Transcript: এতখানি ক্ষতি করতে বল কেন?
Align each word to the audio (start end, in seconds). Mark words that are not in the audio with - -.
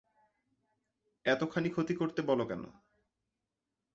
এতখানি 1.25 1.69
ক্ষতি 1.69 1.93
করতে 1.95 2.19
বল 2.21 2.39
কেন? 2.45 2.63